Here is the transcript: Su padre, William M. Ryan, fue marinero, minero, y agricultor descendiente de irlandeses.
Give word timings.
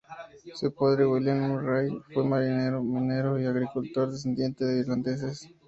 Su 0.55 0.73
padre, 0.73 1.05
William 1.05 1.43
M. 1.43 1.61
Ryan, 1.61 2.01
fue 2.11 2.23
marinero, 2.25 2.81
minero, 2.83 3.39
y 3.39 3.45
agricultor 3.45 4.09
descendiente 4.09 4.65
de 4.65 4.79
irlandeses. 4.79 5.47